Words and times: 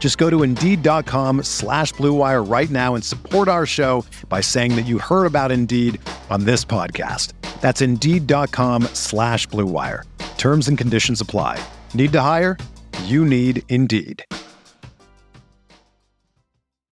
Just 0.00 0.18
go 0.18 0.28
to 0.30 0.42
Indeed.com 0.42 1.44
slash 1.44 1.92
BlueWire 1.94 2.50
right 2.50 2.70
now 2.70 2.96
and 2.96 3.04
support 3.04 3.46
our 3.46 3.66
show 3.66 4.04
by 4.28 4.40
saying 4.40 4.74
that 4.74 4.86
you 4.86 4.98
heard 4.98 5.26
about 5.26 5.52
Indeed 5.52 6.00
on 6.30 6.44
this 6.44 6.64
podcast. 6.64 7.34
That's 7.60 7.82
Indeed.com 7.82 8.84
slash 8.94 9.46
BlueWire. 9.48 10.04
Terms 10.38 10.68
and 10.68 10.76
conditions 10.76 11.20
apply. 11.20 11.62
Need 11.92 12.12
to 12.12 12.20
hire? 12.22 12.56
You 13.04 13.24
need 13.26 13.62
Indeed. 13.68 14.24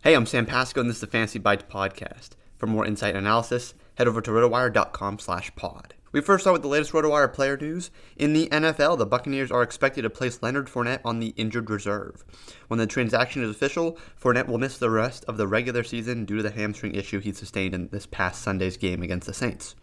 Hey, 0.02 0.16
I'm 0.16 0.26
Sam 0.26 0.46
Pasco, 0.46 0.82
and 0.82 0.90
this 0.90 0.98
is 0.98 1.02
the 1.02 1.08
Fantasy 1.08 1.40
Bites 1.40 1.66
podcast. 1.70 2.30
For 2.58 2.68
more 2.68 2.86
insight 2.86 3.16
and 3.16 3.26
analysis, 3.26 3.74
head 3.96 4.08
over 4.08 4.22
to 4.22 4.32
rotowire.com 4.32 5.20
slash 5.20 5.54
pod. 5.56 5.94
We 6.14 6.22
first 6.22 6.44
start 6.44 6.54
with 6.54 6.62
the 6.62 6.68
latest 6.68 6.92
RotoWire 6.92 7.34
player 7.34 7.58
news. 7.58 7.90
In 8.16 8.34
the 8.34 8.48
NFL, 8.50 9.00
the 9.00 9.06
Buccaneers 9.08 9.50
are 9.50 9.64
expected 9.64 10.04
to 10.04 10.12
place 10.12 10.44
Leonard 10.44 10.68
Fournette 10.68 11.02
on 11.04 11.20
the 11.20 11.34
injured 11.38 11.72
reserve. 11.72 12.24
When 12.68 12.78
the 12.78 12.86
transaction 12.86 13.42
is 13.44 13.50
official, 13.50 13.98
Fournette 14.22 14.48
will 14.48 14.60
miss 14.60 14.78
the 14.78 14.92
rest 14.92 15.26
of 15.26 15.38
the 15.38 15.48
regular 15.48 15.84
season 15.84 16.26
due 16.26 16.38
to 16.38 16.44
the 16.44 16.52
hamstring 16.52 16.94
issue 16.94 17.20
he 17.20 17.34
sustained 17.34 17.74
in 17.74 17.88
this 17.88 18.06
past 18.06 18.44
Sunday's 18.44 18.78
game 18.78 19.02
against 19.02 19.26
the 19.26 19.34
Saints. 19.34 19.74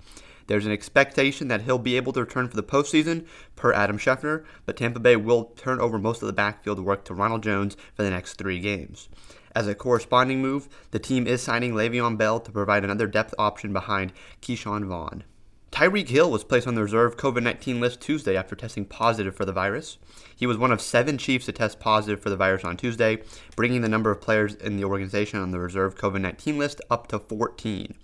There's 0.47 0.67
an 0.67 0.71
expectation 0.71 1.49
that 1.49 1.63
he'll 1.63 1.79
be 1.79 1.97
able 1.97 2.13
to 2.13 2.21
return 2.21 2.47
for 2.47 2.55
the 2.55 2.63
postseason, 2.63 3.27
per 3.57 3.73
Adam 3.73 3.99
Schefter, 3.99 4.45
but 4.67 4.77
Tampa 4.77 5.01
Bay 5.01 5.17
will 5.17 5.47
turn 5.57 5.81
over 5.81 5.99
most 5.99 6.23
of 6.23 6.29
the 6.29 6.33
backfield 6.33 6.79
work 6.79 7.05
to 7.07 7.15
Ronald 7.15 7.43
Jones 7.43 7.77
for 7.95 8.05
the 8.05 8.11
next 8.11 8.35
three 8.35 8.61
games. 8.61 9.09
As 9.53 9.67
a 9.67 9.75
corresponding 9.75 10.41
move, 10.41 10.69
the 10.93 11.01
team 11.01 11.27
is 11.27 11.43
signing 11.43 11.73
Le'Veon 11.73 12.17
Bell 12.17 12.39
to 12.39 12.53
provide 12.53 12.85
another 12.85 13.09
depth 13.09 13.35
option 13.37 13.73
behind 13.73 14.13
Ke'Shawn 14.41 14.85
Vaughn. 14.85 15.25
Tyreek 15.73 16.09
Hill 16.09 16.31
was 16.31 16.43
placed 16.43 16.67
on 16.67 16.75
the 16.75 16.83
reserve 16.83 17.17
COVID 17.17 17.45
19 17.45 17.81
list 17.81 18.01
Tuesday 18.01 18.37
after 18.37 18.57
testing 18.57 18.85
positive 18.85 19.37
for 19.37 19.45
the 19.45 19.53
virus. 19.53 19.99
He 20.35 20.47
was 20.47 20.59
one 20.59 20.73
of 20.73 20.81
seven 20.81 21.17
Chiefs 21.17 21.47
to 21.47 21.53
test 21.53 21.79
positive 21.79 22.21
for 22.21 22.29
the 22.29 22.37
virus 22.37 22.65
on 22.65 22.77
Tuesday, 22.77 23.23
bringing 23.55 23.81
the 23.81 23.89
number 23.89 24.11
of 24.11 24.21
players 24.21 24.55
in 24.55 24.77
the 24.77 24.85
organization 24.85 25.39
on 25.39 25.53
the 25.53 25.61
reserve 25.61 25.95
COVID 25.95 26.23
19 26.23 26.59
list 26.59 26.81
up 26.91 27.07
to 27.09 27.21
14. 27.21 27.95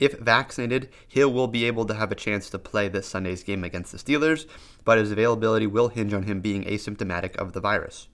If 0.00 0.18
vaccinated, 0.18 0.88
Hill 1.06 1.32
will 1.32 1.46
be 1.46 1.64
able 1.64 1.86
to 1.86 1.94
have 1.94 2.10
a 2.10 2.16
chance 2.16 2.50
to 2.50 2.58
play 2.58 2.88
this 2.88 3.06
Sunday's 3.06 3.44
game 3.44 3.62
against 3.62 3.92
the 3.92 3.98
Steelers, 3.98 4.46
but 4.84 4.98
his 4.98 5.12
availability 5.12 5.68
will 5.68 5.88
hinge 5.88 6.12
on 6.12 6.24
him 6.24 6.40
being 6.40 6.64
asymptomatic 6.64 7.36
of 7.36 7.52
the 7.52 7.60
virus. 7.60 8.08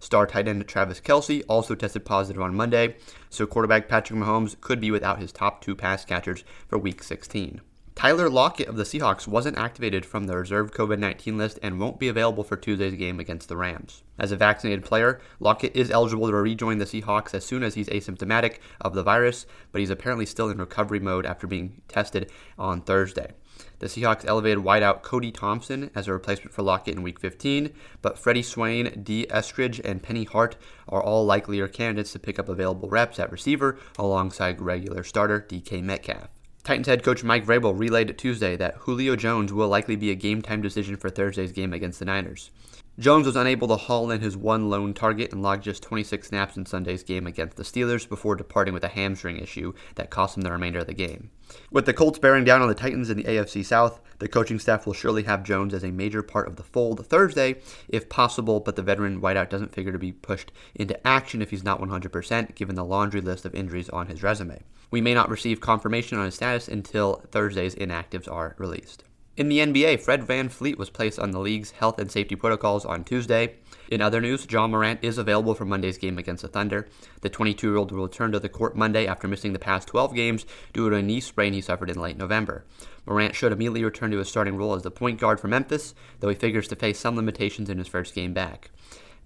Star 0.00 0.26
tight 0.26 0.48
end 0.48 0.66
Travis 0.66 1.00
Kelce 1.00 1.42
also 1.46 1.74
tested 1.74 2.06
positive 2.06 2.40
on 2.40 2.54
Monday, 2.54 2.96
so 3.28 3.46
quarterback 3.46 3.86
Patrick 3.86 4.18
Mahomes 4.18 4.58
could 4.60 4.80
be 4.80 4.90
without 4.90 5.20
his 5.20 5.30
top 5.30 5.60
two 5.60 5.76
pass 5.76 6.06
catchers 6.06 6.42
for 6.68 6.78
Week 6.78 7.02
16. 7.02 7.60
Tyler 7.96 8.28
Lockett 8.28 8.68
of 8.68 8.76
the 8.76 8.82
Seahawks 8.82 9.26
wasn't 9.26 9.56
activated 9.56 10.04
from 10.04 10.24
the 10.24 10.36
reserve 10.36 10.70
COVID 10.70 10.98
19 10.98 11.38
list 11.38 11.58
and 11.62 11.80
won't 11.80 11.98
be 11.98 12.08
available 12.08 12.44
for 12.44 12.54
Tuesday's 12.54 12.92
game 12.92 13.18
against 13.18 13.48
the 13.48 13.56
Rams. 13.56 14.02
As 14.18 14.32
a 14.32 14.36
vaccinated 14.36 14.84
player, 14.84 15.18
Lockett 15.40 15.74
is 15.74 15.90
eligible 15.90 16.26
to 16.26 16.36
rejoin 16.36 16.76
the 16.76 16.84
Seahawks 16.84 17.32
as 17.32 17.46
soon 17.46 17.62
as 17.62 17.74
he's 17.74 17.88
asymptomatic 17.88 18.58
of 18.82 18.92
the 18.92 19.02
virus, 19.02 19.46
but 19.72 19.80
he's 19.80 19.88
apparently 19.88 20.26
still 20.26 20.50
in 20.50 20.58
recovery 20.58 21.00
mode 21.00 21.24
after 21.24 21.46
being 21.46 21.80
tested 21.88 22.30
on 22.58 22.82
Thursday. 22.82 23.32
The 23.78 23.86
Seahawks 23.86 24.26
elevated 24.26 24.62
wideout 24.62 25.00
Cody 25.00 25.32
Thompson 25.32 25.90
as 25.94 26.06
a 26.06 26.12
replacement 26.12 26.52
for 26.52 26.60
Lockett 26.60 26.96
in 26.96 27.02
Week 27.02 27.18
15, 27.18 27.72
but 28.02 28.18
Freddie 28.18 28.42
Swain, 28.42 29.00
Dee 29.02 29.26
Eskridge, 29.30 29.80
and 29.82 30.02
Penny 30.02 30.24
Hart 30.24 30.58
are 30.86 31.02
all 31.02 31.24
likelier 31.24 31.66
candidates 31.66 32.12
to 32.12 32.18
pick 32.18 32.38
up 32.38 32.50
available 32.50 32.90
reps 32.90 33.18
at 33.18 33.32
receiver 33.32 33.78
alongside 33.98 34.60
regular 34.60 35.02
starter 35.02 35.40
DK 35.40 35.82
Metcalf. 35.82 36.28
Titans 36.66 36.88
head 36.88 37.04
coach 37.04 37.22
Mike 37.22 37.46
Vrabel 37.46 37.78
relayed 37.78 38.18
Tuesday 38.18 38.56
that 38.56 38.74
Julio 38.74 39.14
Jones 39.14 39.52
will 39.52 39.68
likely 39.68 39.94
be 39.94 40.10
a 40.10 40.16
game 40.16 40.42
time 40.42 40.60
decision 40.60 40.96
for 40.96 41.08
Thursday's 41.08 41.52
game 41.52 41.72
against 41.72 42.00
the 42.00 42.04
Niners. 42.04 42.50
Jones 42.98 43.26
was 43.26 43.36
unable 43.36 43.68
to 43.68 43.76
haul 43.76 44.10
in 44.10 44.22
his 44.22 44.38
one 44.38 44.70
lone 44.70 44.94
target 44.94 45.30
and 45.30 45.42
logged 45.42 45.64
just 45.64 45.82
26 45.82 46.28
snaps 46.28 46.56
in 46.56 46.64
Sunday's 46.64 47.02
game 47.02 47.26
against 47.26 47.58
the 47.58 47.62
Steelers 47.62 48.08
before 48.08 48.36
departing 48.36 48.72
with 48.72 48.84
a 48.84 48.88
hamstring 48.88 49.36
issue 49.36 49.74
that 49.96 50.08
cost 50.08 50.34
him 50.34 50.42
the 50.42 50.50
remainder 50.50 50.78
of 50.78 50.86
the 50.86 50.94
game. 50.94 51.30
With 51.70 51.84
the 51.84 51.92
Colts 51.92 52.18
bearing 52.18 52.44
down 52.44 52.62
on 52.62 52.68
the 52.68 52.74
Titans 52.74 53.10
in 53.10 53.18
the 53.18 53.24
AFC 53.24 53.62
South, 53.66 54.00
the 54.18 54.28
coaching 54.28 54.58
staff 54.58 54.86
will 54.86 54.94
surely 54.94 55.24
have 55.24 55.42
Jones 55.42 55.74
as 55.74 55.84
a 55.84 55.90
major 55.90 56.22
part 56.22 56.48
of 56.48 56.56
the 56.56 56.62
fold 56.62 57.06
Thursday, 57.06 57.56
if 57.86 58.08
possible, 58.08 58.60
but 58.60 58.76
the 58.76 58.82
veteran 58.82 59.20
wideout 59.20 59.50
doesn't 59.50 59.74
figure 59.74 59.92
to 59.92 59.98
be 59.98 60.12
pushed 60.12 60.50
into 60.74 61.06
action 61.06 61.42
if 61.42 61.50
he's 61.50 61.64
not 61.64 61.82
100%, 61.82 62.54
given 62.54 62.76
the 62.76 62.84
laundry 62.84 63.20
list 63.20 63.44
of 63.44 63.54
injuries 63.54 63.90
on 63.90 64.06
his 64.06 64.22
resume. 64.22 64.62
We 64.90 65.02
may 65.02 65.12
not 65.12 65.28
receive 65.28 65.60
confirmation 65.60 66.16
on 66.16 66.24
his 66.24 66.36
status 66.36 66.66
until 66.66 67.16
Thursday's 67.30 67.74
inactives 67.74 68.30
are 68.30 68.54
released. 68.56 69.04
In 69.36 69.50
the 69.50 69.58
NBA, 69.58 70.00
Fred 70.00 70.22
VanVleet 70.22 70.78
was 70.78 70.88
placed 70.88 71.18
on 71.18 71.30
the 71.30 71.38
league's 71.38 71.72
health 71.72 71.98
and 71.98 72.10
safety 72.10 72.34
protocols 72.34 72.86
on 72.86 73.04
Tuesday. 73.04 73.56
In 73.90 74.00
other 74.00 74.18
news, 74.18 74.46
Ja 74.50 74.66
Morant 74.66 75.00
is 75.02 75.18
available 75.18 75.54
for 75.54 75.66
Monday's 75.66 75.98
game 75.98 76.16
against 76.16 76.40
the 76.40 76.48
Thunder. 76.48 76.88
The 77.20 77.28
22 77.28 77.66
year 77.66 77.76
old 77.76 77.92
will 77.92 78.04
return 78.04 78.32
to 78.32 78.40
the 78.40 78.48
court 78.48 78.76
Monday 78.76 79.06
after 79.06 79.28
missing 79.28 79.52
the 79.52 79.58
past 79.58 79.88
12 79.88 80.14
games 80.14 80.46
due 80.72 80.88
to 80.88 80.96
a 80.96 81.02
knee 81.02 81.20
sprain 81.20 81.52
he 81.52 81.60
suffered 81.60 81.90
in 81.90 82.00
late 82.00 82.16
November. 82.16 82.64
Morant 83.04 83.34
should 83.34 83.52
immediately 83.52 83.84
return 83.84 84.10
to 84.10 84.18
his 84.18 84.28
starting 84.30 84.56
role 84.56 84.72
as 84.72 84.84
the 84.84 84.90
point 84.90 85.20
guard 85.20 85.38
for 85.38 85.48
Memphis, 85.48 85.94
though 86.20 86.30
he 86.30 86.34
figures 86.34 86.68
to 86.68 86.76
face 86.76 86.98
some 86.98 87.14
limitations 87.14 87.68
in 87.68 87.76
his 87.76 87.88
first 87.88 88.14
game 88.14 88.32
back. 88.32 88.70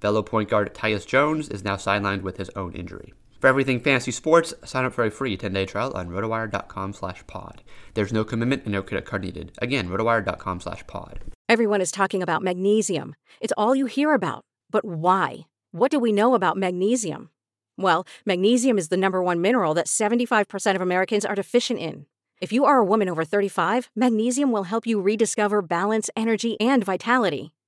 Fellow 0.00 0.24
point 0.24 0.48
guard 0.48 0.74
Tyus 0.74 1.06
Jones 1.06 1.48
is 1.48 1.62
now 1.62 1.76
sidelined 1.76 2.22
with 2.22 2.36
his 2.36 2.50
own 2.56 2.72
injury. 2.72 3.14
For 3.40 3.46
everything 3.46 3.80
fantasy 3.80 4.10
sports, 4.10 4.52
sign 4.64 4.84
up 4.84 4.92
for 4.92 5.04
a 5.04 5.10
free 5.10 5.34
10-day 5.36 5.64
trial 5.64 5.92
on 5.94 6.10
rotowire.com 6.10 6.92
slash 6.92 7.26
pod. 7.26 7.62
There's 7.94 8.12
no 8.12 8.22
commitment 8.22 8.64
and 8.64 8.72
no 8.72 8.82
credit 8.82 9.06
card 9.06 9.22
needed. 9.22 9.52
Again, 9.58 9.88
rotowire.com 9.88 10.60
slash 10.60 10.86
pod. 10.86 11.20
Everyone 11.48 11.80
is 11.80 11.90
talking 11.90 12.22
about 12.22 12.42
magnesium. 12.42 13.14
It's 13.40 13.54
all 13.56 13.74
you 13.74 13.86
hear 13.86 14.12
about. 14.12 14.44
But 14.70 14.84
why? 14.84 15.46
What 15.72 15.90
do 15.90 15.98
we 15.98 16.12
know 16.12 16.34
about 16.34 16.58
magnesium? 16.58 17.30
Well, 17.78 18.06
magnesium 18.26 18.76
is 18.76 18.88
the 18.88 18.98
number 18.98 19.22
one 19.22 19.40
mineral 19.40 19.72
that 19.72 19.86
75% 19.86 20.76
of 20.76 20.82
Americans 20.82 21.24
are 21.24 21.34
deficient 21.34 21.80
in. 21.80 22.04
If 22.42 22.52
you 22.52 22.66
are 22.66 22.78
a 22.78 22.84
woman 22.84 23.08
over 23.08 23.24
35, 23.24 23.90
magnesium 23.96 24.52
will 24.52 24.64
help 24.64 24.86
you 24.86 25.00
rediscover 25.00 25.62
balance, 25.62 26.10
energy, 26.14 26.60
and 26.60 26.84
vitality. 26.84 27.54